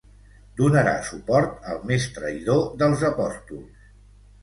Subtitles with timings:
[0.61, 3.91] Donarà suport al més traïdor dels Apòstols.